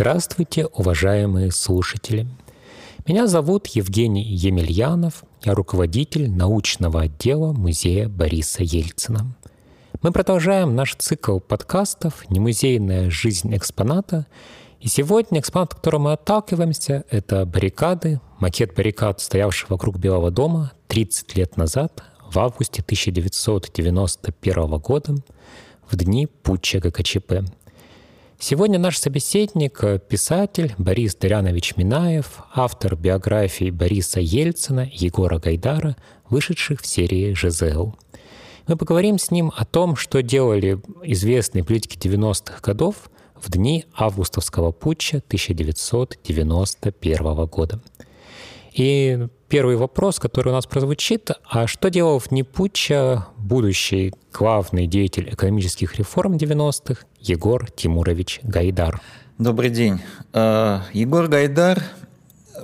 [0.00, 2.26] Здравствуйте, уважаемые слушатели!
[3.06, 9.36] Меня зовут Евгений Емельянов, я руководитель научного отдела музея Бориса Ельцина.
[10.00, 14.26] Мы продолжаем наш цикл подкастов «Немузейная жизнь экспоната»,
[14.80, 20.72] и сегодня экспонат, к которому мы отталкиваемся, это баррикады, макет баррикад, стоявший вокруг Белого дома
[20.88, 25.16] 30 лет назад, в августе 1991 года,
[25.90, 27.44] в дни путча ГКЧП.
[28.42, 35.94] Сегодня наш собеседник– писатель Борис Дарянович Минаев, автор биографии Бориса Ельцина Егора Гайдара,
[36.30, 37.92] вышедших в серии «ЖЗЛ».
[38.66, 44.72] Мы поговорим с ним о том, что делали известные политики 90-х годов в дни августовского
[44.72, 47.82] путча 1991 года.
[48.72, 54.86] И первый вопрос, который у нас прозвучит, а что делал в дни путча будущий главный
[54.86, 59.00] деятель экономических реформ 90-х Егор Тимурович Гайдар?
[59.38, 60.00] Добрый день.
[60.32, 61.82] Э, Егор Гайдар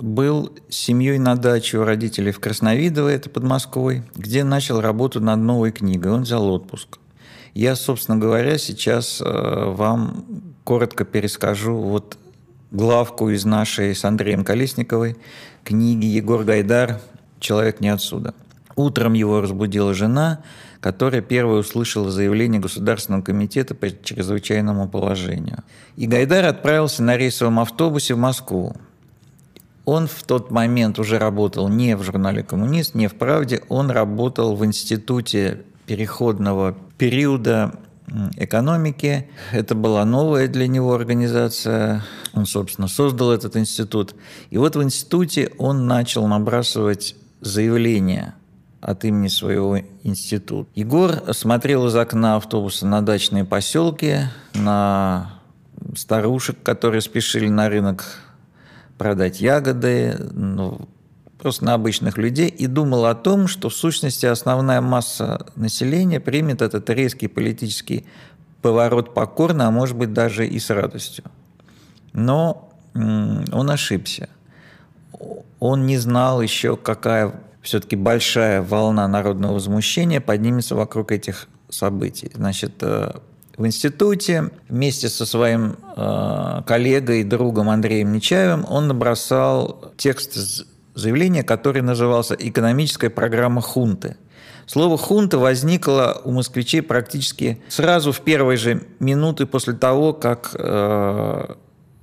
[0.01, 5.39] был семьей на даче у родителей в Красновидово, это под Москвой, где начал работу над
[5.39, 6.11] новой книгой.
[6.11, 6.99] Он взял отпуск.
[7.53, 10.25] Я, собственно говоря, сейчас э, вам
[10.63, 12.17] коротко перескажу вот
[12.71, 15.17] главку из нашей с Андреем Колесниковой
[15.67, 17.01] книги Егор Гайдар
[17.41, 18.33] «Человек не отсюда».
[18.77, 20.39] Утром его разбудила жена,
[20.79, 25.65] которая первой услышала заявление Государственного комитета по чрезвычайному положению.
[25.97, 28.77] И Гайдар отправился на рейсовом автобусе в Москву.
[29.83, 34.55] Он в тот момент уже работал не в журнале «Коммунист», не в «Правде», он работал
[34.55, 37.73] в Институте переходного периода
[38.37, 39.29] экономики.
[39.51, 42.03] Это была новая для него организация.
[42.33, 44.15] Он, собственно, создал этот институт.
[44.49, 48.35] И вот в институте он начал набрасывать заявления
[48.81, 50.69] от имени своего института.
[50.75, 54.19] Егор смотрел из окна автобуса на дачные поселки,
[54.53, 55.39] на
[55.95, 58.05] старушек, которые спешили на рынок
[58.97, 60.87] продать ягоды, ну,
[61.37, 66.61] просто на обычных людей, и думал о том, что в сущности основная масса населения примет
[66.61, 68.05] этот резкий политический
[68.61, 71.25] поворот покорно, а может быть даже и с радостью.
[72.13, 74.29] Но он ошибся.
[75.59, 82.31] Он не знал еще, какая все-таки большая волна народного возмущения поднимется вокруг этих событий.
[82.33, 83.11] Значит, э,
[83.57, 90.65] в институте вместе со своим э, коллегой и другом Андреем Нечаевым он набросал текст
[90.97, 94.17] заявления, который назывался «Экономическая программа хунты».
[94.65, 101.55] Слово «хунта» возникло у москвичей практически сразу в первые же минуты после того, как э,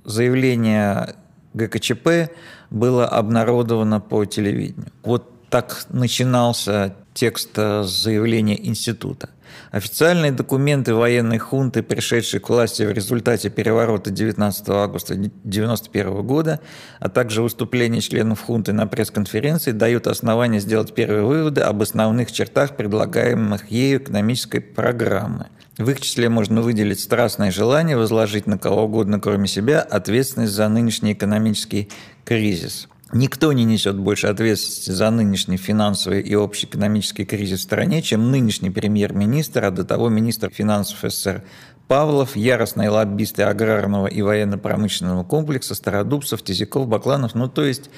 [0.03, 1.15] заявление
[1.53, 2.31] ГКЧП
[2.71, 4.91] было обнародовано по телевидению.
[5.03, 9.29] Вот так начинался текст э, заявления института.
[9.71, 16.59] Официальные документы военной хунты, пришедшей к власти в результате переворота 19 августа 1991 года,
[16.99, 22.75] а также выступления членов хунты на пресс-конференции, дают основания сделать первые выводы об основных чертах
[22.75, 25.45] предлагаемых ею экономической программы.
[25.77, 30.67] В их числе можно выделить страстное желание возложить на кого угодно, кроме себя, ответственность за
[30.67, 31.87] нынешний экономический
[32.25, 38.01] кризис– Никто не несет больше ответственности за нынешний финансовый и общий экономический кризис в стране,
[38.01, 41.43] чем нынешний премьер-министр, а до того министр финансов СССР
[41.87, 47.35] Павлов, яростные лоббисты аграрного и военно-промышленного комплекса, Стародубцев, Тизяков, Бакланов.
[47.35, 47.91] Ну, то есть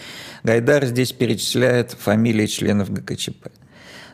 [0.44, 3.48] Гайдар здесь перечисляет фамилии членов ГКЧП.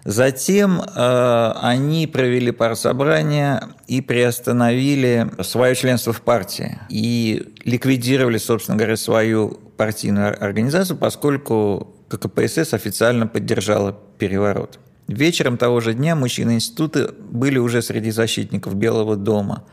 [0.05, 8.77] Затем э, они провели пару собрания и приостановили свое членство в партии и ликвидировали, собственно
[8.77, 14.79] говоря, свою партийную организацию, поскольку ККПСС официально поддержала переворот.
[15.07, 19.65] Вечером того же дня мужчины института были уже среди защитников Белого дома.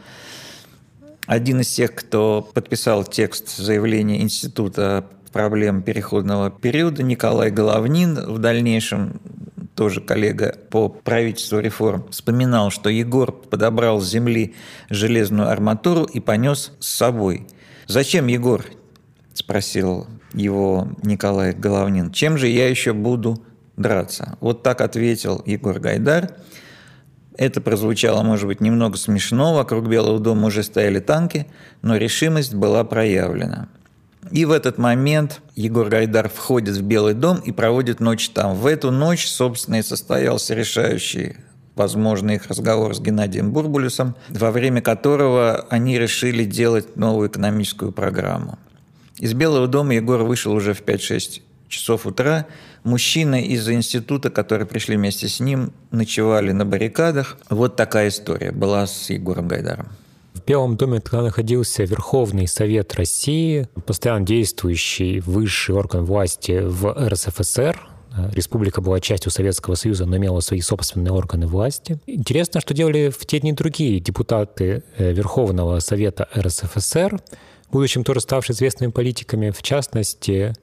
[1.27, 9.21] Один из тех, кто подписал текст заявления института проблем переходного периода, Николай Головнин, в дальнейшем
[9.77, 14.54] тоже коллега по правительству реформ, вспоминал, что Егор подобрал с земли
[14.91, 17.47] железную арматуру и понес с собой.
[17.86, 18.65] «Зачем, Егор?»–
[19.34, 22.10] спросил его Николай Головнин.
[22.12, 23.42] «Чем же я еще буду
[23.77, 26.34] драться?» Вот так ответил Егор Гайдар.
[27.36, 29.54] Это прозвучало, может быть, немного смешно.
[29.54, 31.47] Вокруг Белого дома уже стояли танки,
[31.80, 33.68] но решимость была проявлена.
[34.30, 38.54] И в этот момент Егор Гайдар входит в Белый дом и проводит ночь там.
[38.54, 41.36] В эту ночь, собственно, и состоялся решающий
[41.80, 48.59] возможно, их разговор с Геннадием Бурбулюсом, во время которого они решили делать новую экономическую программу.
[49.21, 52.47] Из Белого дома Егор вышел уже в 5-6 часов утра.
[52.84, 57.37] Мужчины из института, которые пришли вместе с ним, ночевали на баррикадах.
[57.51, 59.89] Вот такая история была с Егором Гайдаром.
[60.47, 67.78] Белом доме тогда находился Верховный Совет России, постоянно действующий высший орган власти в РСФСР,
[68.33, 71.99] Республика была частью Советского Союза, но имела свои собственные органы власти.
[72.07, 77.21] Интересно, что делали в те дни другие депутаты э, Верховного Совета РСФСР,
[77.71, 80.55] в будущем тоже ставшие известными политиками, в частности,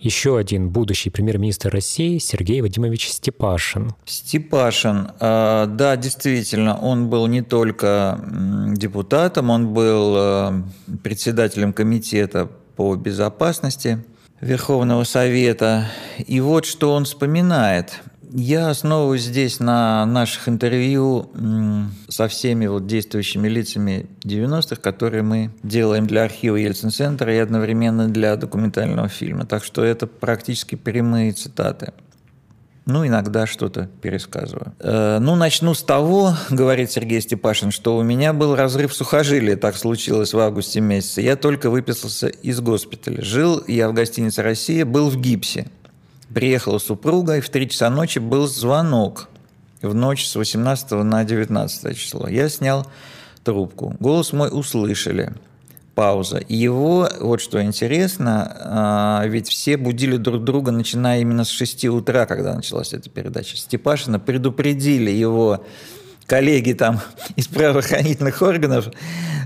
[0.00, 3.94] еще один будущий премьер-министр России Сергей Вадимович Степашин.
[4.04, 8.20] Степашин, а, да, действительно, он был не только
[8.76, 10.64] депутатом, он был а,
[11.04, 14.04] председателем комитета по безопасности
[14.40, 15.86] Верховного Совета.
[16.18, 18.00] И вот что он вспоминает.
[18.32, 21.30] Я основываюсь здесь на наших интервью
[22.08, 28.36] со всеми вот действующими лицами 90-х, которые мы делаем для архива Ельцин-центра и одновременно для
[28.36, 29.46] документального фильма.
[29.46, 31.92] Так что это практически прямые цитаты.
[32.86, 34.72] Ну, иногда что-то пересказываю.
[34.78, 39.76] Э, ну, начну с того, говорит Сергей Степашин, что у меня был разрыв сухожилия, так
[39.76, 41.20] случилось в августе месяце.
[41.20, 43.22] Я только выписался из госпиталя.
[43.22, 45.66] Жил я в гостинице «Россия», был в гипсе.
[46.34, 49.28] Приехала супруга, и в 3 часа ночи был звонок
[49.82, 52.28] в ночь с 18 на 19 число.
[52.28, 52.86] Я снял
[53.44, 53.94] трубку.
[54.00, 55.32] Голос мой услышали.
[55.94, 56.42] Пауза.
[56.46, 62.26] Его, вот что интересно, а, ведь все будили друг друга, начиная именно с 6 утра,
[62.26, 63.56] когда началась эта передача.
[63.56, 65.64] Степашина предупредили его
[66.26, 67.00] коллеги там
[67.36, 68.88] из правоохранительных органов,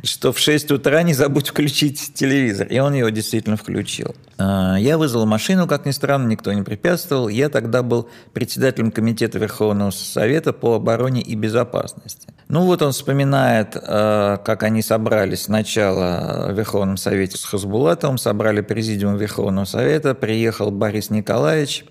[0.03, 2.67] что в 6 утра не забудь включить телевизор.
[2.69, 4.15] И он его действительно включил.
[4.39, 7.29] А, я вызвал машину, как ни странно, никто не препятствовал.
[7.29, 12.29] Я тогда был председателем Комитета Верховного Совета по обороне и безопасности.
[12.49, 18.61] Ну вот он вспоминает, а, как они собрались сначала в Верховном Совете с Хасбулатовым, собрали
[18.61, 21.85] президиум Верховного Совета, приехал Борис Николаевич,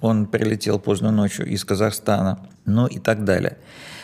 [0.00, 3.56] он прилетел поздно ночью из Казахстана, ну и так далее.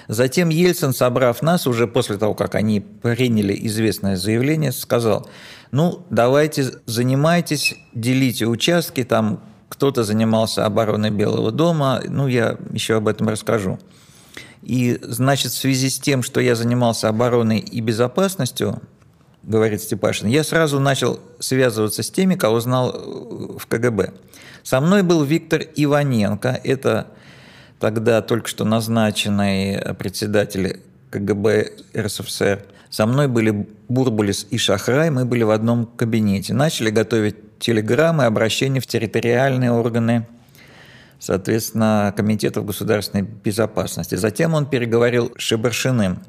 [0.08, 5.28] Затем Ельцин, собрав нас, уже после того, как они приняли известное заявление, сказал,
[5.70, 13.06] ну, давайте занимайтесь, делите участки, там кто-то занимался обороной Белого дома, ну, я еще об
[13.06, 13.78] этом расскажу.
[14.62, 18.80] И, значит, в связи с тем, что я занимался обороной и безопасностью,
[19.42, 22.92] говорит Степашин, я сразу начал связываться с теми, кого знал
[23.58, 24.14] в КГБ.
[24.62, 27.08] Со мной был Виктор Иваненко, это
[27.80, 30.80] тогда только что назначенный председатель
[31.10, 32.64] КГБ РСФСР.
[32.90, 36.54] Со мной были Бурбулис и Шахрай, мы были в одном кабинете.
[36.54, 40.26] Начали готовить телеграммы, обращения в территориальные органы,
[41.18, 44.14] соответственно, Комитетов государственной безопасности.
[44.14, 46.20] Затем он переговорил с Шибаршиным.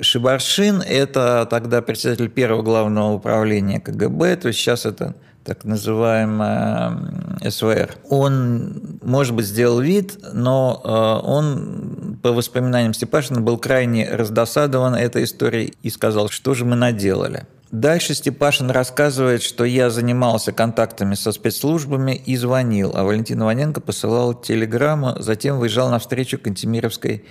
[0.00, 5.14] Шибаршин– это тогда председатель первого главного управления КГБ, то есть сейчас это
[5.48, 7.96] так называемая СВР.
[8.10, 15.24] Он, может быть, сделал вид, но э, он, по воспоминаниям Степашина, был крайне раздосадован этой
[15.24, 17.46] историей и сказал, что же мы наделали.
[17.70, 24.34] Дальше Степашин рассказывает, что я занимался контактами со спецслужбами и звонил, а Валентин Иваненко посылал
[24.34, 27.24] телеграмму, затем выезжал на встречу к Антимировской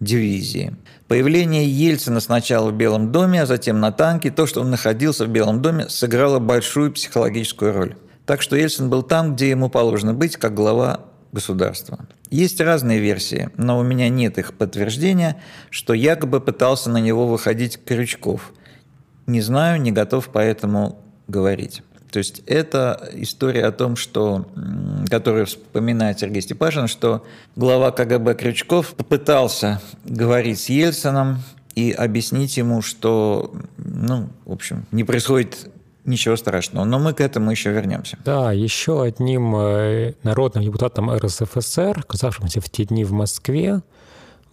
[0.00, 0.76] дивизии.
[1.08, 5.28] Появление Ельцина сначала в Белом доме, а затем на танке, то, что он находился в
[5.28, 7.96] Белом доме, сыграло большую психологическую роль.
[8.26, 11.00] Так что Ельцин был там, где ему положено быть, как глава
[11.32, 12.06] государства.
[12.30, 15.40] Есть разные версии, но у меня нет их подтверждения,
[15.70, 18.52] что якобы пытался на него выходить Крючков.
[19.26, 21.82] Не знаю, не готов поэтому говорить.
[22.16, 24.46] То есть это история о том, что,
[25.10, 31.42] которую вспоминает Сергей Степашин, что глава КГБ Крючков попытался говорить с Ельцином
[31.74, 35.70] и объяснить ему, что, ну, в общем, не происходит
[36.06, 36.86] ничего страшного.
[36.86, 38.16] Но мы к этому еще вернемся.
[38.24, 43.82] Да, еще одним э, народным депутатом РСФСР, оказавшимся в те дни в Москве,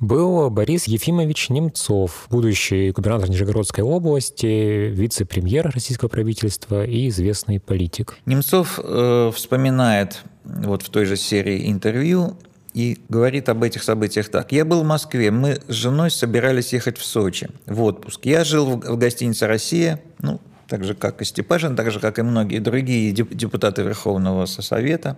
[0.03, 8.17] был Борис Ефимович Немцов, будущий губернатор Нижегородской области, вице-премьер российского правительства и известный политик.
[8.25, 12.37] Немцов э, вспоминает вот в той же серии интервью
[12.73, 14.51] и говорит об этих событиях так.
[14.51, 18.25] «Я был в Москве, мы с женой собирались ехать в Сочи в отпуск.
[18.25, 22.23] Я жил в гостинице «Россия», ну, так же, как и Степашин, так же, как и
[22.23, 25.17] многие другие депутаты Верховного Совета.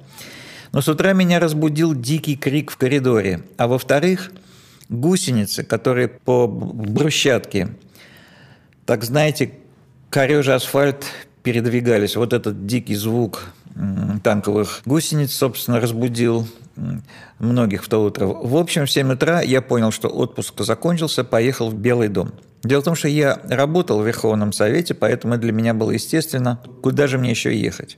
[0.71, 3.41] Но с утра меня разбудил дикий крик в коридоре.
[3.57, 4.31] А во-вторых,
[4.89, 7.69] гусеницы, которые по брусчатке,
[8.85, 9.51] так знаете,
[10.09, 11.05] корежа асфальт
[11.43, 12.15] передвигались.
[12.15, 13.43] Вот этот дикий звук
[14.23, 16.47] танковых гусениц, собственно, разбудил
[17.39, 18.27] многих в то утро.
[18.27, 22.31] В общем, в 7 утра я понял, что отпуск закончился, поехал в Белый дом.
[22.63, 27.07] Дело в том, что я работал в Верховном Совете, поэтому для меня было естественно, куда
[27.07, 27.97] же мне еще ехать.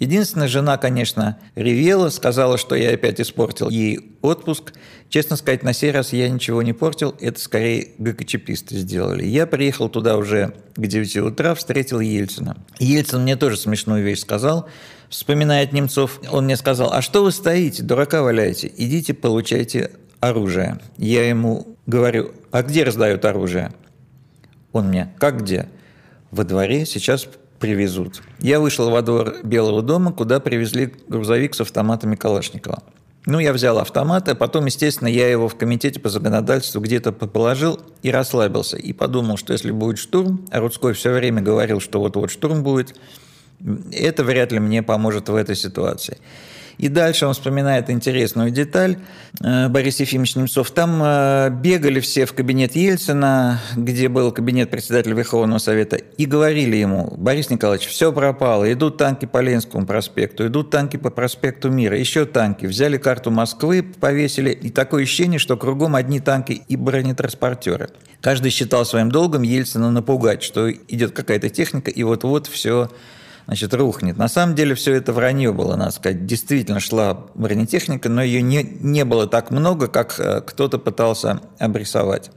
[0.00, 4.72] Единственная жена, конечно, ревела, сказала, что я опять испортил ей отпуск.
[5.10, 9.26] Честно сказать, на сей раз я ничего не портил, это скорее ГКЧПисты сделали.
[9.26, 12.56] Я приехал туда уже к 9 утра, встретил Ельцина.
[12.78, 14.70] Ельцин мне тоже смешную вещь сказал,
[15.10, 16.18] вспоминает Немцов.
[16.32, 19.90] Он мне сказал, а что вы стоите, дурака валяете, идите получайте
[20.20, 20.78] оружие.
[20.96, 23.70] Я ему говорю, а где раздают оружие?
[24.72, 25.68] Он мне, как где?
[26.30, 27.28] Во дворе сейчас
[27.60, 28.22] привезут.
[28.40, 32.82] Я вышел во двор Белого дома, куда привезли грузовик с автоматами Калашникова.
[33.26, 37.78] Ну, я взял автомат, а потом, естественно, я его в комитете по законодательству где-то положил
[38.02, 38.78] и расслабился.
[38.78, 42.96] И подумал, что если будет штурм, а Рудской все время говорил, что вот-вот штурм будет,
[43.92, 46.16] это вряд ли мне поможет в этой ситуации.
[46.80, 48.96] И дальше он вспоминает интересную деталь.
[49.44, 50.70] Э, Борис Ефимович Немцов.
[50.70, 56.76] Там э, бегали все в кабинет Ельцина, где был кабинет председателя Верховного Совета, и говорили
[56.76, 61.98] ему, Борис Николаевич, все пропало, идут танки по Ленинскому проспекту, идут танки по проспекту Мира,
[61.98, 62.64] еще танки.
[62.64, 67.90] Взяли карту Москвы, повесили, и такое ощущение, что кругом одни танки и бронетранспортеры.
[68.22, 72.88] Каждый считал своим долгом Ельцина напугать, что идет какая-то техника, и вот-вот все
[73.50, 74.16] значит, рухнет.
[74.16, 76.24] На самом деле все это вранье было, надо сказать.
[76.24, 82.30] Действительно шла бронетехника, но ее не, не было так много, как э, кто-то пытался обрисовать.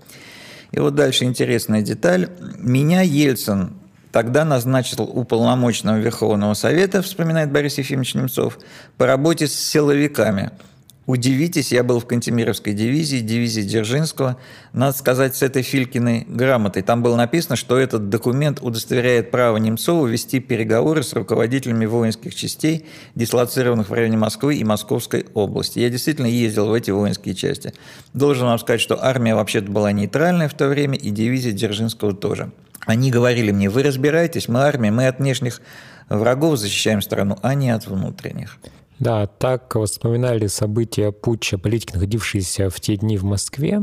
[0.72, 2.32] И вот дальше интересная деталь.
[2.58, 3.76] Меня Ельцин
[4.12, 8.58] тогда назначил уполномоченного Верховного Совета, вспоминает Борис Ефимович Немцов,
[8.98, 10.50] по работе с силовиками–
[11.06, 14.38] Удивитесь, я был в Кантемировской дивизии, дивизии Дзержинского.
[14.72, 16.82] Надо сказать, с этой Филькиной грамотой.
[16.82, 22.86] Там было написано, что этот документ удостоверяет право Немцова вести переговоры с руководителями воинских частей,
[23.16, 25.80] дислоцированных в районе Москвы и Московской области.
[25.80, 27.74] Я действительно ездил в эти воинские части.
[28.14, 32.52] Должен вам сказать, что армия вообще-то была нейтральная в то время, и дивизия Дзержинского тоже.
[32.86, 35.62] Они говорили мне, вы разбираетесь, мы армия, мы от внешних
[36.08, 38.58] врагов защищаем страну, а не от внутренних.
[39.04, 43.82] Да, так вспоминали события путча политики, находившиеся в те дни в Москве.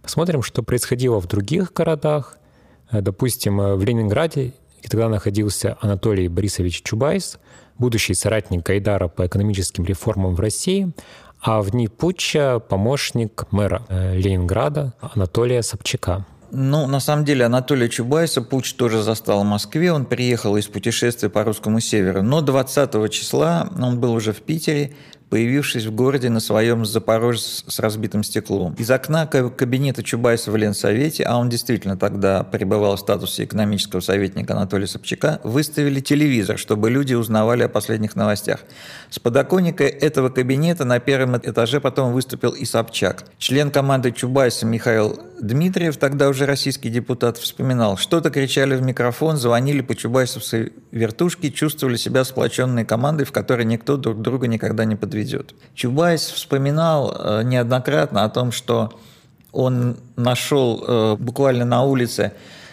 [0.00, 2.38] Посмотрим, что происходило в других городах.
[2.92, 4.52] Э, допустим, э, в Ленинграде,
[4.88, 7.40] тогда находился Анатолий Борисович Чубайс,
[7.78, 10.92] будущий соратник Гайдара по экономическим реформам в России,
[11.40, 16.26] а в дни путча помощник мэра э, Ленинграда Анатолия Собчака.
[16.52, 19.92] Ну, на самом деле, Анатолия Чубайса Пуч тоже застал в Москве.
[19.92, 22.22] Он приехал из путешествия по русскому северу.
[22.22, 24.94] Но 20 числа он был уже в Питере,
[25.30, 28.74] появившись в городе на своем Запорожье с разбитым стеклом.
[28.74, 34.54] Из окна кабинета Чубайса в Ленсовете, а он действительно тогда пребывал в статусе экономического советника
[34.54, 38.60] Анатолия Собчака, выставили телевизор, чтобы люди узнавали о последних новостях.
[39.08, 43.24] С подоконника этого кабинета на первом этаже потом выступил и Собчак.
[43.38, 49.80] Член команды Чубайса Михаил Дмитриев, тогда уже российский депутат, вспоминал, что-то кричали в микрофон, звонили
[49.80, 55.20] по чубайсовской вертушке, чувствовали себя сплоченной командой, в которой никто друг друга никогда не подведет
[55.20, 55.54] ведет.
[55.74, 58.98] Чубайс вспоминал э, неоднократно о том, что
[59.52, 62.32] он нашел э, буквально на улице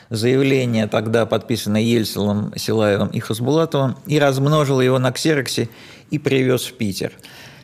[0.09, 5.69] заявление, тогда подписанное Ельцелом, Силаевым и Хасбулатовым, и размножил его на ксероксе
[6.11, 7.11] и привез в Питер.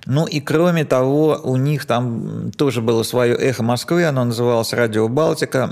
[0.06, 5.08] Ну и кроме того, у них там тоже было свое эхо Москвы, оно называлось «Радио
[5.08, 5.70] Балтика».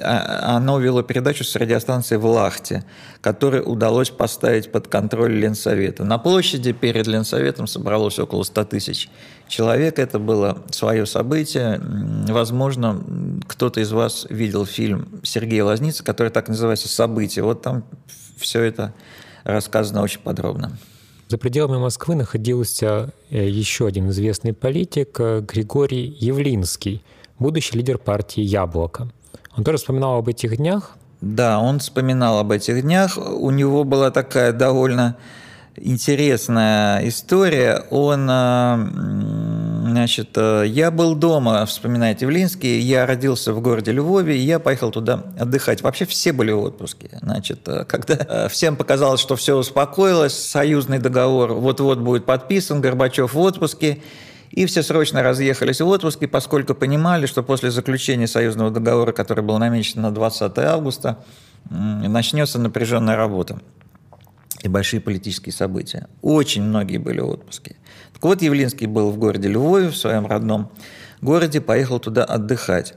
[0.00, 2.84] А, оно вело передачу с радиостанции в Лахте,
[3.20, 6.04] которой удалось поставить под контроль Ленсовета.
[6.04, 9.10] На площади перед Ленсоветом собралось около 100 тысяч
[9.48, 9.98] человек.
[9.98, 11.80] Это было свое событие.
[12.28, 13.02] Возможно,
[13.48, 17.44] кто-то из вас видел фильм Сергея Лазницы, который так называется «Событие».
[17.44, 17.82] Вот там
[18.36, 18.94] все это
[19.42, 20.78] рассказано очень подробно.
[21.28, 27.02] За пределами Москвы находился э, еще один известный политик э, Григорий Явлинский,
[27.38, 29.08] будущий лидер партии «Яблоко».
[29.54, 30.96] Он тоже вспоминал об этих днях.
[31.20, 33.18] Да, он вспоминал об этих днях.
[33.18, 35.18] У него была такая довольно
[35.76, 37.84] интересная история.
[37.90, 44.40] Он э, Значит, э, я был дома, вспоминает Явлинский, я родился в городе Львове, и
[44.40, 45.82] я поехал туда отдыхать.
[45.82, 47.10] Вообще все были в отпуске.
[47.22, 53.32] Значит, э, когда э, всем показалось, что все успокоилось, союзный договор вот-вот будет подписан, Горбачев
[53.32, 54.02] в отпуске,
[54.50, 59.58] и все срочно разъехались в отпуск, поскольку понимали, что после заключения союзного договора, который был
[59.58, 61.18] намечен на 20 августа,
[61.70, 63.60] начнется напряженная работа
[64.62, 66.08] и большие политические события.
[66.22, 67.76] Очень многие были в отпуске.
[68.12, 70.70] Так вот, Явлинский был в городе Львове, в своем родном
[71.20, 72.94] городе, поехал туда отдыхать.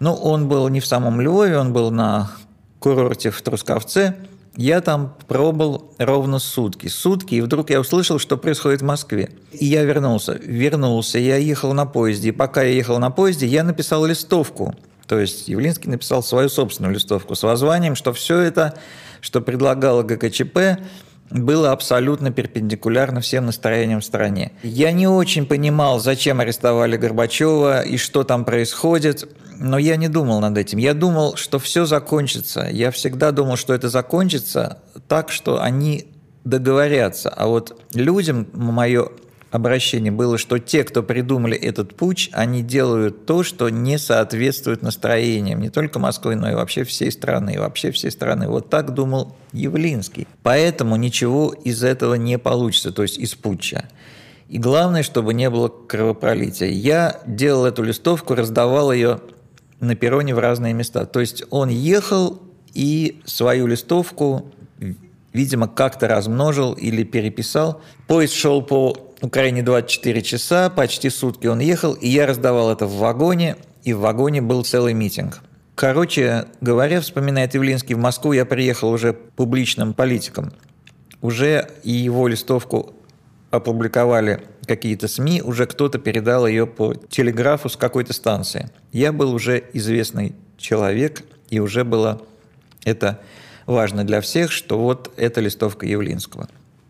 [0.00, 2.30] Но он был не в самом Львове, он был на
[2.78, 4.16] курорте в Трусковце.
[4.56, 6.86] Я там пробыл ровно сутки.
[6.86, 9.30] Сутки, и вдруг я услышал, что происходит в Москве.
[9.52, 10.34] И я вернулся.
[10.34, 12.28] Вернулся, я ехал на поезде.
[12.28, 14.74] И пока я ехал на поезде, я написал листовку.
[15.06, 18.78] То есть Явлинский написал свою собственную листовку с воззванием, что все это,
[19.20, 20.78] что предлагала ГКЧП,
[21.34, 24.52] было абсолютно перпендикулярно всем настроениям в стране.
[24.62, 30.40] Я не очень понимал, зачем арестовали Горбачева и что там происходит, но я не думал
[30.40, 30.78] над этим.
[30.78, 32.68] Я думал, что все закончится.
[32.70, 36.06] Я всегда думал, что это закончится так, что они
[36.44, 37.30] договорятся.
[37.30, 39.08] А вот людям мое
[39.54, 45.60] обращение было, что те, кто придумали этот путь, они делают то, что не соответствует настроениям
[45.60, 48.48] не только Москвы, но и вообще всей страны, и вообще всей страны.
[48.48, 50.26] Вот так думал Явлинский.
[50.42, 53.88] Поэтому ничего из этого не получится, то есть из путча.
[54.48, 56.68] И главное, чтобы не было кровопролития.
[56.68, 59.20] Я делал эту листовку, раздавал ее
[59.78, 61.06] на перроне в разные места.
[61.06, 62.42] То есть он ехал
[62.72, 64.50] и свою листовку,
[65.32, 67.80] видимо, как-то размножил или переписал.
[68.08, 72.98] Поезд шел по Украине 24 часа, почти сутки он ехал, и я раздавал это в
[72.98, 75.40] вагоне, и в вагоне был целый митинг.
[75.74, 80.52] Короче говоря, вспоминает Явлинский, в Москву я приехал уже публичным политиком.
[81.22, 82.94] Уже и его листовку
[83.50, 88.70] опубликовали какие-то СМИ, уже кто-то передал ее по телеграфу с какой-то станции.
[88.92, 92.20] Я был уже известный человек, и уже было
[92.84, 93.20] это
[93.64, 96.46] важно для всех, что вот это листовка Явлинского.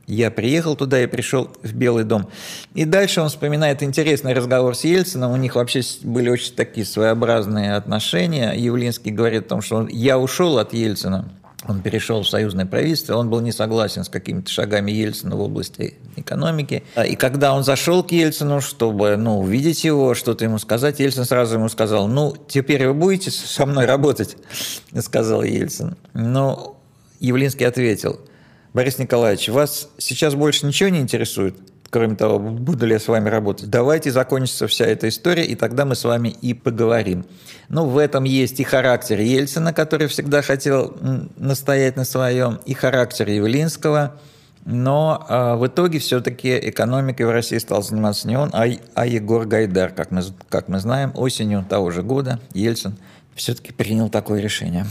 [0.07, 2.29] Я приехал туда и пришел в Белый дом.
[2.75, 5.33] И дальше он вспоминает интересный разговор с Ельцином.
[5.33, 8.53] У них вообще были очень такие своеобразные отношения.
[8.53, 11.29] Явлинский говорит о том, что он, я ушел от Ельцина,
[11.67, 15.95] он перешел в союзное правительство, он был не согласен с какими-то шагами Ельцина в области
[16.17, 16.83] экономики.
[17.07, 21.55] И когда он зашел к Ельцину, чтобы ну, увидеть его, что-то ему сказать, Ельцин сразу
[21.55, 24.37] ему сказал, ну, теперь вы будете со мной работать,
[25.01, 25.97] сказал Ельцин.
[26.13, 26.77] Но
[27.21, 28.21] Явлинский ответил–
[28.75, 31.57] Борис Николаевич, вас сейчас больше ничего не интересует?
[31.91, 33.71] кроме того, буду ли я с вами работать.
[33.71, 37.25] Давайте закончится вся эта история, и тогда мы с вами и поговорим.
[37.69, 40.97] Ну, в этом есть и характер Ельцина, который всегда хотел
[41.37, 44.17] настоять на своем, и характер Явлинского.
[44.65, 48.65] Но э, в итоге все-таки экономикой в России стал заниматься не он, а,
[48.95, 49.91] а Егор Гайдар.
[49.91, 52.97] Как мы, как мы знаем, осенью того же года Ельцин
[53.37, 54.85] все-таки принял такое решение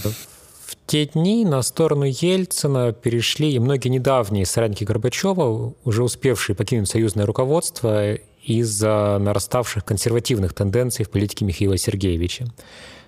[0.94, 7.26] те дни на сторону Ельцина перешли и многие недавние соратники Горбачева, уже успевшие покинуть союзное
[7.26, 12.46] руководство из-за нараставших консервативных тенденций в политике Михаила Сергеевича.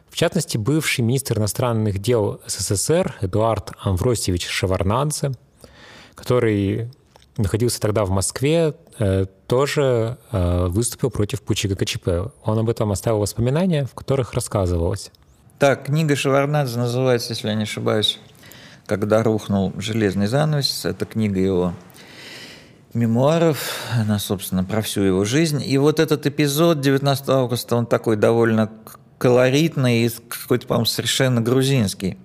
[0.09, 5.33] В частности, бывший министр иностранных дел СССР Эдуард Амвросьевич Шеварнадзе,
[6.15, 6.89] который
[7.37, 12.33] находился тогда в Москве, э, тоже э, выступил против путча ГКЧП.
[12.45, 15.11] Он об этом оставил воспоминания, в которых рассказывалось.
[15.57, 18.19] Так, книга Шеварнадзе называется, если я не ошибаюсь,
[18.87, 20.83] «Когда рухнул железный занавес».
[20.83, 21.73] Это книга его
[22.93, 23.57] мемуаров,
[23.97, 25.63] она, собственно, про всю его жизнь.
[25.65, 28.69] И вот этот эпизод 19 августа, он такой довольно
[29.17, 32.17] колоритный и какой-то, по-моему, совершенно грузинский.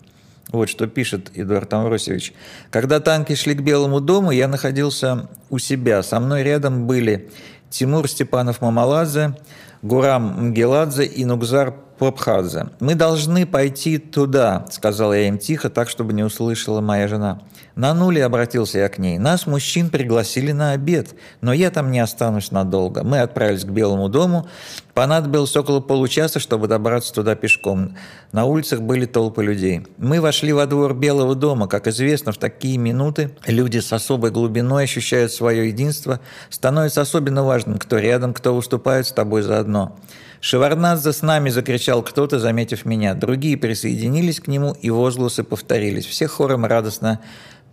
[0.51, 2.33] Вот что пишет Эдуард Амросевич.
[2.73, 6.03] «Когда танки шли к Белому дому, я находился у себя.
[6.03, 7.31] Со мной рядом были
[7.71, 9.37] Тимур Степанов-Мамаладзе,
[9.83, 12.69] Гурам Мгеладзе и Нугзар Попхадзе.
[12.81, 17.43] «Мы должны пойти туда»,— сказала я им тихо, так, чтобы не услышала моя жена.
[17.77, 19.19] На нуле обратился я к ней.
[19.19, 23.05] «Нас, мужчин, пригласили на обед, но я там не останусь надолго».
[23.05, 24.49] Мы отправились к Белому дому.
[24.95, 27.95] Понадобилось около получаса, чтобы добраться туда пешком.
[28.33, 29.87] На улицах были толпы людей.
[29.99, 31.69] Мы вошли во двор Белого дома.
[31.69, 36.21] Как известно, в такие минуты люди с особой глубиной ощущают свое единство.
[36.49, 39.99] Становится особенно важным, кто рядом, кто выступает с тобой заодно.
[40.41, 43.15] «Шеварнадзе с нами!»– закричал кто-то, заметив меня.
[43.15, 46.07] Другие присоединились к нему, и возгласы повторились.
[46.07, 47.21] Все хором радостно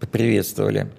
[0.02, 0.92] поприветствовали.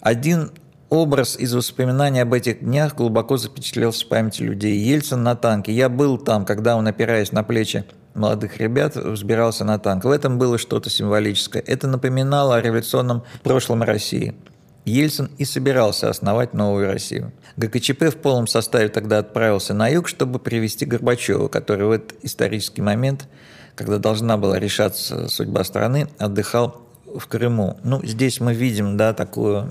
[0.00, 0.50] Один
[0.88, 4.76] образ из воспоминаний об этих днях глубоко запечатлелся в памяти людей.
[4.76, 5.72] Ельцин на танке.
[5.72, 10.04] Я был там, когда он, опираясь на плечи молодых ребят, взбирался на танк.
[10.04, 11.62] В этом было что-то символическое.
[11.64, 14.34] Это напоминало о революционном прошлом России–
[14.84, 17.32] Ельцин и собирался основать новую Россию.
[17.56, 22.82] ГКЧП в полном составе тогда отправился на юг, чтобы привести Горбачева, который в этот исторический
[22.82, 23.28] момент,
[23.76, 26.82] когда должна была решаться судьба страны, отдыхал
[27.14, 27.78] в Крыму.
[27.84, 29.68] Ну, здесь мы видим, да, такое,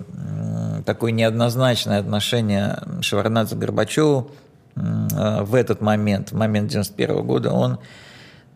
[0.86, 4.32] такое неоднозначное отношение Шеварнадзе к Горбачеву
[4.76, 7.52] э, в этот момент, в момент 91 года.
[7.52, 7.80] Он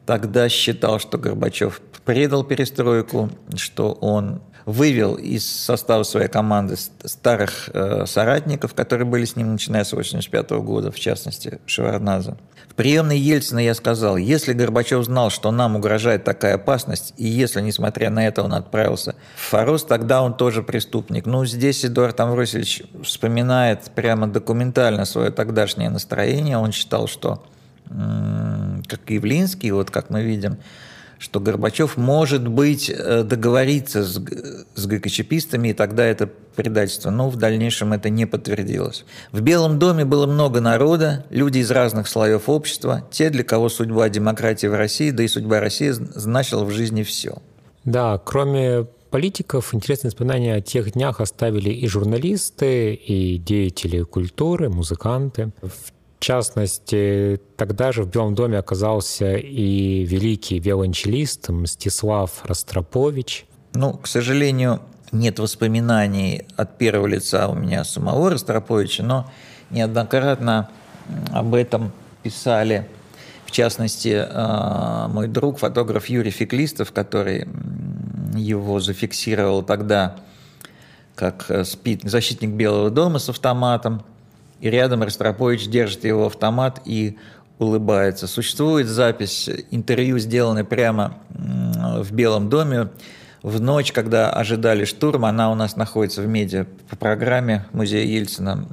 [0.06, 8.06] тогда считал, что Горбачев предал перестройку, что он вывел из состава своей команды старых э,
[8.08, 12.36] соратников, которые были с ним начиная с 1985 года, в частности, Шеварнадзе.
[12.68, 17.62] В приемной Ельцина я сказал, если Горбачев знал, что нам угрожает такая опасность, и если,
[17.62, 21.26] несмотря на это, он отправился в Форос, тогда он тоже преступник.
[21.26, 26.58] Ну, здесь Эдуард Амвросович вспоминает прямо документально свое тогдашнее настроение.
[26.58, 27.44] Он считал, что,
[27.88, 30.58] как Явлинский, вот как мы видим,
[31.18, 34.22] что Горбачев, может быть, э, договориться с,
[34.76, 37.10] с ГКЧПистами, и тогда это предательство.
[37.10, 39.06] Но в дальнейшем это не подтвердилось.
[39.32, 44.10] В Белом доме было много народа, люди из разных слоев общества, те, для кого судьба
[44.10, 47.38] демократии в России, да и судьба России значила в жизни все.
[47.86, 55.52] Да, кроме политиков интересные воспоминания о тех днях оставили и журналисты, и деятели культуры, музыканты.
[55.62, 63.46] В частности, тогда же в Белом доме оказался и великий виолончелист Мстислав Ростропович.
[63.74, 69.30] Ну, к сожалению, нет воспоминаний от первого лица у меня самого Ростроповича, но
[69.70, 70.70] неоднократно
[71.32, 71.92] об этом
[72.24, 72.88] писали,
[73.46, 77.48] в частности, э, мой друг, фотограф Юрий Феклистов, который
[78.36, 80.18] его зафиксировал тогда
[81.16, 84.04] как э, спит защитник Белого дома с автоматом,
[84.62, 87.18] и рядом Ростропович держит его автомат и
[87.60, 88.28] улыбается.
[88.28, 92.90] Существует запись интервью, сделанной прямо в Белом доме
[93.46, 95.30] в ночь, когда ожидали штурма.
[95.30, 98.68] Она у нас находится в медиа по программе Музея Ельцина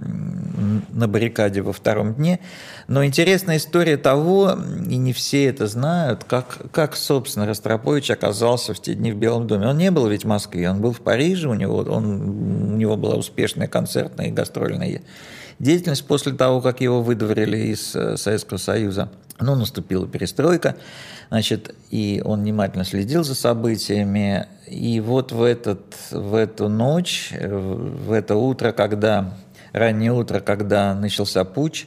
[0.93, 2.41] на баррикаде во втором дне.
[2.89, 4.57] Но интересная история того,
[4.89, 9.47] и не все это знают, как, как собственно, Ростропович оказался в те дни в Белом
[9.47, 9.69] доме.
[9.69, 12.97] Он не был ведь в Москве, он был в Париже, у него, он, у него
[12.97, 15.03] была успешная концертная и гастрольная
[15.63, 19.09] деятельность после того, как его выдворили из э, Советского Союза.
[19.41, 20.77] Ну, наступила перестройка,
[21.31, 24.47] значит, и он внимательно следил за событиями.
[24.67, 29.35] И вот в, этот, в эту ночь, в это утро, когда,
[29.73, 31.87] раннее утро, когда начался путь,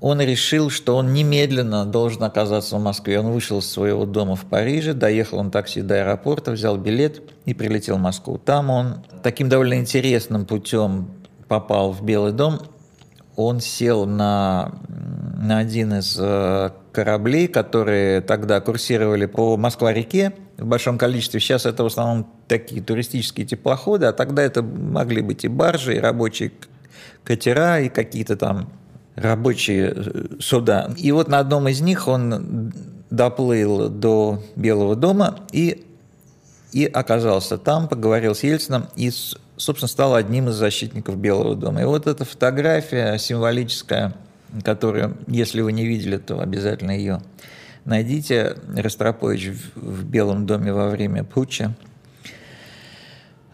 [0.00, 3.20] он решил, что он немедленно должен оказаться в Москве.
[3.20, 7.54] Он вышел из своего дома в Париже, доехал он такси до аэропорта, взял билет и
[7.54, 8.38] прилетел в Москву.
[8.38, 11.08] Там он таким довольно интересным путем
[11.48, 12.60] попал в Белый дом
[13.36, 20.98] он сел на, на один из э, кораблей, которые тогда курсировали по Москва-реке в большом
[20.98, 21.40] количестве.
[21.40, 26.00] Сейчас это в основном такие туристические теплоходы, а тогда это могли быть и баржи, и
[26.00, 26.52] рабочие
[27.24, 28.70] катера, и какие-то там
[29.16, 30.90] рабочие э, суда.
[30.96, 32.72] И вот на одном из них он
[33.10, 35.86] доплыл до Белого дома и,
[36.72, 39.10] и оказался там, поговорил с Ельцином и
[39.56, 41.82] собственно, стал одним из защитников Белого дома.
[41.82, 44.14] И вот эта фотография символическая,
[44.62, 47.20] которую, если вы не видели, то обязательно ее
[47.84, 48.56] найдите.
[48.76, 51.74] Ростропович в Белом доме во время путча.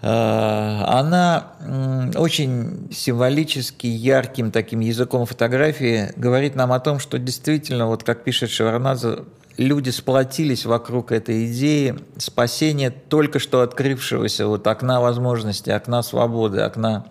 [0.02, 8.02] А, она очень символически ярким таким языком фотографии говорит нам о том, что действительно, вот
[8.02, 9.24] как пишет Шеварнадзе,
[9.56, 17.06] люди сплотились вокруг этой идеи спасения только что открывшегося вот окна возможностей, окна свободы, окна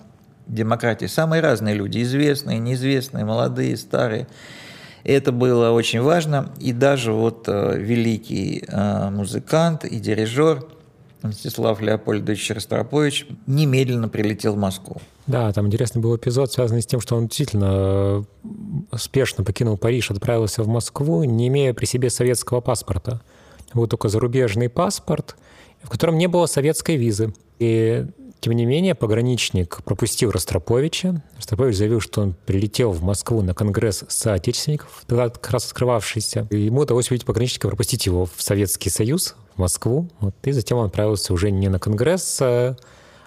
[0.47, 1.06] демократии.
[1.06, 4.28] Самые разные люди, известные, неизвестные, молодые, старые.
[5.04, 6.52] Это было очень важно.
[6.60, 10.65] И даже вот э, великий э, музыкант и дирижер–
[11.21, 15.02] Мстислав Леопольдович Ростропович немедленно прилетел в Москву.
[15.30, 20.10] Да, там интересный был эпизод, связанный с тем, что он действительно э, спешно покинул Париж,
[20.10, 23.22] отправился в Москву, не имея при себе советского паспорта.
[23.76, 25.36] Был только зарубежный паспорт,
[25.84, 27.32] в котором не было советской визы.
[27.60, 28.08] И
[28.39, 31.22] тем не менее, пограничник пропустил Ростроповича.
[31.38, 36.48] Ростропович заявил, что он прилетел в Москву на конгресс соотечественников, тогда как раз открывавшийся.
[36.50, 40.10] И ему удалось увидеть пограничника, пропустить его в Советский Союз, в Москву.
[40.22, 42.76] Вот, и затем он отправился уже не на конгресс, а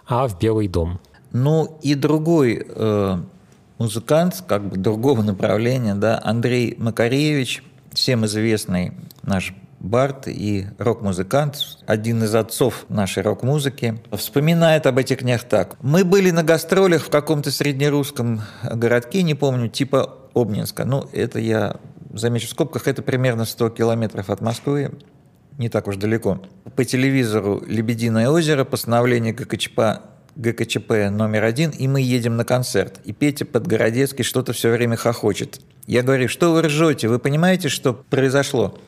[0.09, 0.99] в Белый дом.
[1.33, 3.17] Ну и другой э,
[3.79, 8.93] музыкант, как бы другого направления, да, Андрей Макаревич, всем известный
[9.23, 15.77] наш Барт и рок-музыкант, один из отцов нашей рок-музыки, вспоминает об этих днях так.
[15.83, 20.85] «Мы были на гастролях в каком-то среднерусском городке, не помню, типа Обнинска.
[20.85, 21.77] Ну, это я
[22.15, 24.93] замечу в скобках, это примерно 100 километров от Москвы,
[25.59, 26.41] не так уж далеко.
[26.77, 29.81] По телевизору «Лебединое озеро», постановление ГКЧП
[30.37, 33.01] ГКЧП номер один, и мы едем на концерт.
[33.05, 35.61] И Петя Подгородецкий что-то все время хохочет.
[35.87, 38.79] Я говорю, что вы ржете, вы понимаете, что произошло?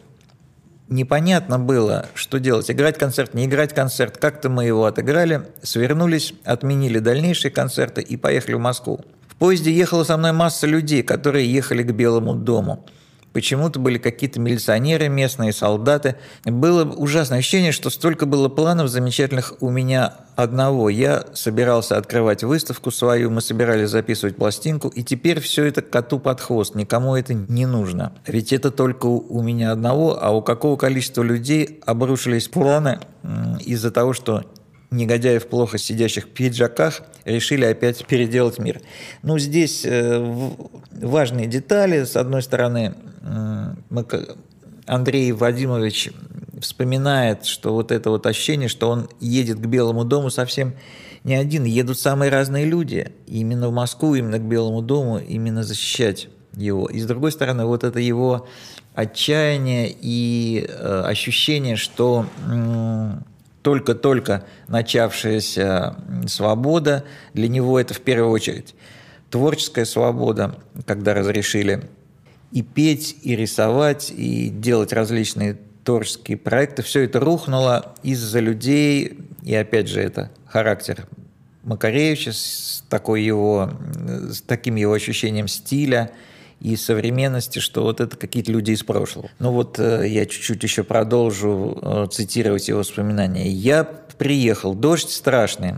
[0.89, 2.71] непонятно было, что делать.
[2.71, 4.19] Играть концерт, не играть концерт.
[4.19, 9.01] Как-то мы его отыграли, свернулись, отменили дальнейшие концерты и поехали в Москву.
[9.29, 12.87] В поезде ехала со мной масса людей, которые ехали к Белому дому.
[13.35, 16.15] Почему-то были какие-то милиционеры, местные солдаты.
[16.45, 20.89] Было ужасное ощущение, что столько было планов замечательных у меня одного.
[20.89, 26.41] Я собирался открывать выставку свою, мы собирались записывать пластинку, и теперь все это коту под
[26.41, 28.13] хвост, никому это не нужно.
[28.25, 33.01] Ведь это только у меня одного, а у какого количества людей обрушились планы
[33.61, 34.45] из-за того, что
[34.97, 38.81] негодяев плохо сидящих пиджаках решили опять переделать мир.
[39.23, 40.51] Ну, здесь э,
[40.93, 42.05] важные детали.
[42.05, 42.95] С одной стороны,
[44.87, 46.11] Андрей Вадимович
[46.61, 50.75] вспоминает, что вот это вот ощущение, что он едет к Белому дому совсем
[51.25, 53.13] не один, едут самые разные люди.
[53.27, 56.87] именно в Москву, именно к Белому дому, именно защищать его.
[56.87, 58.47] И с другой стороны, вот это его
[58.95, 63.13] отчаяние и э, ощущение, что э,
[63.65, 65.97] только-только начавшаяся
[66.27, 68.75] свобода, для него это в первую очередь
[69.31, 71.89] творческая свобода, когда разрешили
[72.53, 79.55] и петь, и рисовать, и делать различные творческие проекты, все это рухнуло из-за людей, и
[79.55, 81.07] опять же это характер
[81.63, 83.71] Макаревича с, такой его,
[84.31, 86.11] с таким его ощущением стиля
[86.61, 89.29] и современности, что вот это какие-то люди из прошлого.
[89.39, 93.49] Ну вот э, я чуть-чуть еще продолжу э, цитировать его воспоминания.
[93.51, 95.75] «Я приехал, дождь страшный,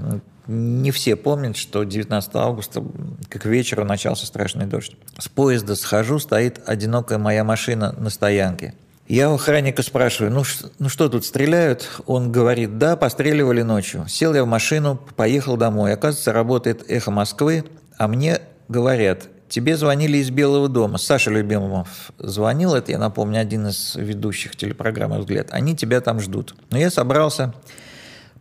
[0.46, 2.84] не все помнят, что 19 августа,
[3.28, 4.96] как вечеру, начался страшный дождь.
[5.18, 8.74] С поезда схожу, стоит одинокая моя машина на стоянке.
[9.08, 10.42] Я у охранника спрашиваю, ну,
[10.80, 11.88] ну что тут, стреляют?
[12.06, 14.06] Он говорит, да, постреливали ночью.
[14.08, 15.92] Сел я в машину, поехал домой.
[15.92, 17.64] Оказывается, работает «Эхо Москвы»,
[17.98, 20.98] а мне говорят, тебе звонили из Белого дома.
[20.98, 25.48] Саша Любимов звонил, это, я напомню, один из ведущих телепрограммы «Взгляд».
[25.50, 26.54] Они тебя там ждут.
[26.70, 27.54] Но я собрался,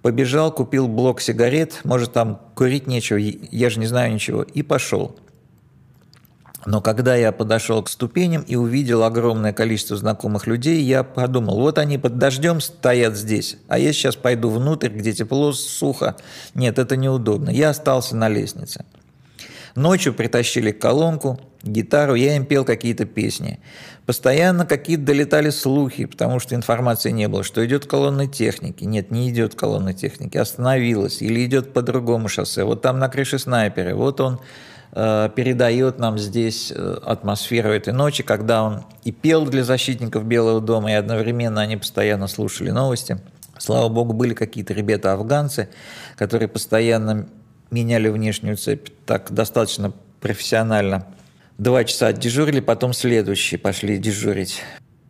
[0.01, 5.15] побежал, купил блок сигарет, может, там курить нечего, я же не знаю ничего, и пошел.
[6.65, 11.77] Но когда я подошел к ступеням и увидел огромное количество знакомых людей, я подумал, вот
[11.77, 16.15] они под дождем стоят здесь, а я сейчас пойду внутрь, где тепло, сухо.
[16.55, 17.51] Нет, это неудобно.
[17.51, 18.83] Я остался на лестнице.
[19.75, 23.59] Ночью притащили колонку, гитару, я им пел какие-то песни.
[24.05, 28.83] Постоянно какие-то долетали слухи, потому что информации не было, что идет колонна техники.
[28.83, 32.63] Нет, не идет колонна техники, остановилась или идет по другому шоссе.
[32.63, 34.39] Вот там на крыше снайперы, вот он
[34.97, 40.61] Э, передает нам здесь э, атмосферу этой ночи, когда он и пел для защитников Белого
[40.61, 43.19] дома, и одновременно они постоянно слушали новости.
[43.57, 45.67] Слава богу, были какие-то ребята-афганцы,
[46.15, 47.27] которые постоянно
[47.75, 51.05] меняли внешнюю цепь так достаточно профессионально.
[51.57, 54.61] Два часа дежурили, потом следующие пошли дежурить.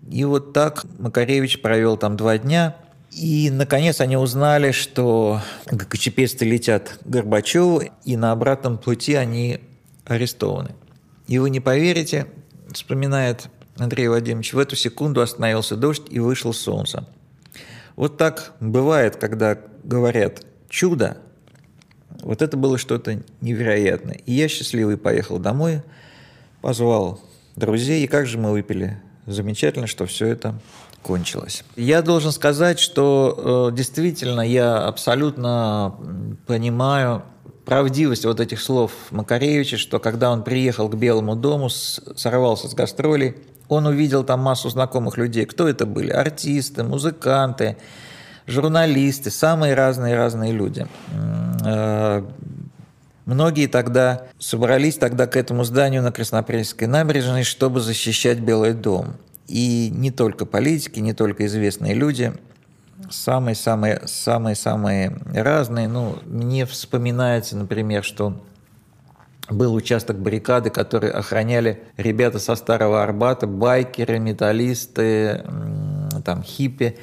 [0.10, 2.76] И вот так Макаревич провел там два дня.
[3.12, 9.60] И, наконец, они узнали, что ГКЧПисты летят к Горбачеву, и на обратном пути они
[10.06, 10.76] арестованы.
[11.28, 12.26] И вы не поверите,
[12.74, 13.48] вспоминает
[13.78, 17.08] Андрей Владимирович, в эту секунду остановился дождь и вышло солнце.
[17.96, 21.18] Вот так бывает, когда говорят «чудо»,
[22.26, 24.20] вот это было что-то невероятное.
[24.26, 25.84] И я счастливый поехал домой,
[26.62, 27.22] позвал
[27.56, 29.00] друзей, и как же мы выпили.
[29.28, 30.56] Замечательно, что все это
[31.04, 31.64] кончилось.
[31.76, 35.96] Я должен сказать, что э, действительно я абсолютно
[36.48, 37.22] понимаю
[37.64, 43.36] правдивость вот этих слов Макаревича, что когда он приехал к Белому дому, сорвался с гастролей,
[43.68, 45.46] он увидел там массу знакомых людей.
[45.46, 46.10] Кто это были?
[46.10, 47.78] Артисты, музыканты,
[48.48, 50.88] журналисты, самые разные-разные люди.
[51.66, 52.24] Э,
[53.26, 59.16] многие тогда собрались тогда к этому зданию на Краснопрельской набережной, чтобы защищать Белый дом.
[59.48, 62.34] И не только политики, не только известные люди–
[63.10, 65.88] самые-самые самые-самые разные.
[65.88, 68.42] Ну, мне вспоминается, например, что
[69.50, 75.44] был участок баррикады, который охраняли ребята со Старого Арбата, байкеры, металлисты,
[76.24, 76.98] там хиппи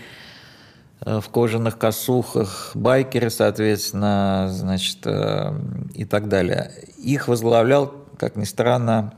[1.05, 5.53] в кожаных косухах, байкеры, соответственно, значит, э,
[5.95, 6.71] и так далее.
[6.99, 9.15] Их возглавлял, как ни странно,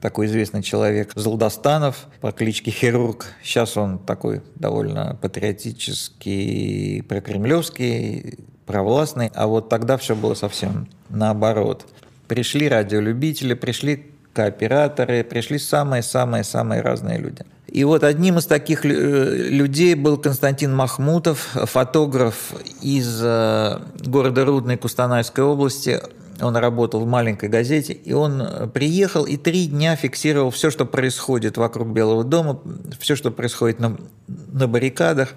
[0.00, 3.26] такой известный человек Золдостанов по кличке Хирург.
[3.42, 11.86] Сейчас он такой довольно патриотический, прокремлевский, провластный, а вот тогда все было совсем наоборот.
[12.26, 17.44] Пришли радиолюбители, пришли кооператоры, пришли самые-самые-самые разные люди.
[17.68, 24.78] И вот одним из таких э, людей был Константин Махмутов, фотограф из э, города Рудной
[24.78, 26.00] Кустанайской области.
[26.40, 30.86] Он работал в маленькой газете, и он э, приехал и три дня фиксировал все, что
[30.86, 32.58] происходит вокруг Белого дома,
[32.98, 35.34] все, что происходит на, на баррикадах.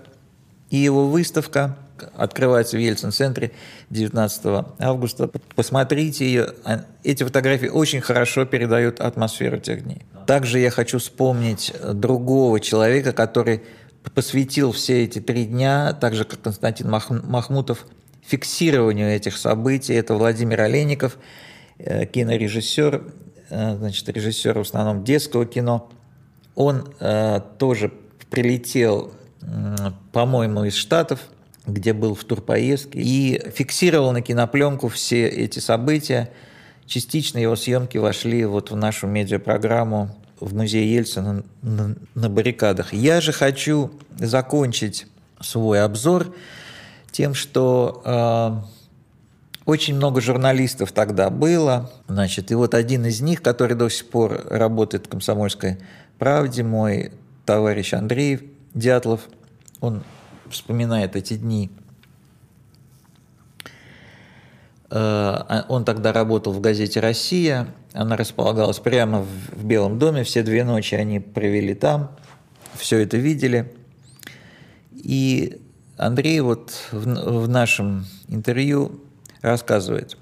[0.69, 1.77] И его выставка
[2.15, 3.51] открывается в Ельцин-центре
[3.89, 5.29] 19 августа.
[5.55, 6.53] Посмотрите ее.
[6.63, 10.03] А, эти фотографии очень хорошо передают атмосферу тех дней.
[10.27, 13.61] Также я хочу вспомнить другого человека, который
[14.15, 17.85] посвятил все эти три дня, так же как Константин Махмутов,
[18.25, 19.93] фиксированию этих событий.
[19.93, 21.17] Это Владимир Олейников,
[21.77, 23.03] э, кинорежиссер,
[23.49, 25.89] э, значит, режиссер в основном детского кино.
[26.55, 27.91] Он э, тоже
[28.29, 29.11] прилетел,
[30.13, 31.19] по-моему, из Штатов,
[31.73, 36.29] где был в турпоездке, и фиксировал на кинопленку все эти события.
[36.85, 42.93] Частично его съемки вошли вот в нашу медиапрограмму в музее Ельцина на, на баррикадах.
[42.93, 45.07] Я же хочу закончить
[45.39, 46.33] свой обзор
[47.11, 48.81] тем, что э,
[49.65, 51.91] очень много журналистов тогда было.
[52.07, 55.77] Значит, и вот один из них, который до сих пор работает в «Комсомольской
[56.17, 57.11] правде», мой
[57.45, 59.21] товарищ Андрей Дятлов,
[59.79, 60.03] он
[60.51, 61.71] вспоминает эти дни.
[64.89, 70.63] Э, он тогда работал в газете «Россия», она располагалась прямо в Белом доме, все две
[70.63, 72.11] ночи они провели там,
[72.75, 73.73] все это видели.
[74.93, 75.61] И
[75.97, 77.05] Андрей вот в,
[77.43, 79.01] в нашем интервью
[79.41, 80.17] рассказывает.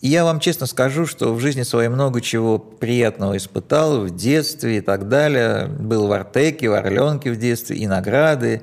[0.00, 4.80] я вам честно скажу, что в жизни своей много чего приятного испытал в детстве и
[4.80, 5.66] так далее.
[5.66, 8.62] Был в Артеке, в Орленке в детстве, и награды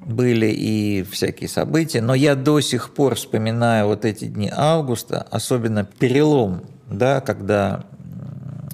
[0.00, 2.00] были, и всякие события.
[2.00, 7.84] Но я до сих пор вспоминаю вот эти дни августа, особенно перелом, да, когда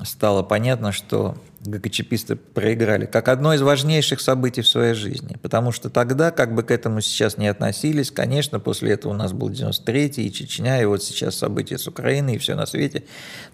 [0.04, 5.36] стало понятно, что ГКЧПисты проиграли, как одно из важнейших событий в своей жизни.
[5.40, 9.32] Потому что тогда, как бы к этому сейчас не относились, конечно, после этого у нас
[9.32, 13.04] был 93-й, и Чечня, и вот сейчас события с Украиной, и все на свете.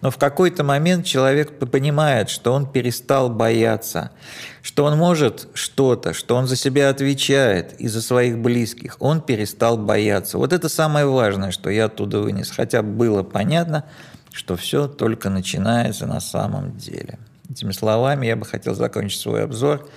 [0.01, 4.11] Но в какой-то момент человек понимает, что он перестал бояться,
[4.62, 8.97] что он может что-то, что он за себя отвечает и за своих близких.
[9.01, 10.38] Он перестал бояться.
[10.38, 12.51] Вот это самое важное, что я оттуда вынес.
[12.51, 13.85] Хотя было понятно,
[14.33, 17.18] что все только начинается на самом деле.
[17.50, 19.88] Этими словами я бы хотел закончить свой обзор.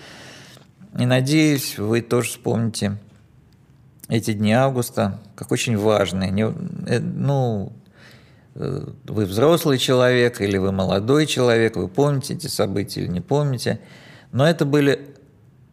[0.98, 2.98] И надеюсь, вы тоже вспомните
[4.08, 6.32] эти дни августа как очень важные.
[6.32, 6.54] Не,
[6.88, 7.74] э, ну,
[8.56, 13.80] э, вы взрослый человек или вы молодой человек, вы помните эти события или не помните.
[14.32, 15.16] Но это были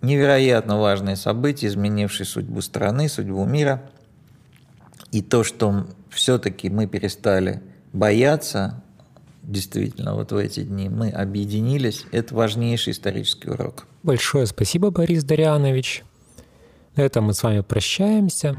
[0.02, 3.82] невероятно важные события, изменившие судьбу страны, судьбу мира.
[5.10, 7.62] И то, что все-таки мы перестали
[7.92, 8.82] бояться,
[9.48, 12.04] действительно, вот в эти дни мы объединились.
[12.12, 13.86] Это важнейший исторический урок.
[14.02, 16.04] Большое спасибо, Борис Дарианович.
[16.96, 18.56] На этом мы с вами прощаемся.